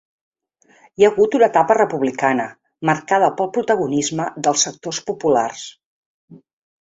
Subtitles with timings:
[1.01, 2.47] Hi ha hagut una etapa republicana
[2.89, 5.67] marcada pel protagonisme dels sectors populars.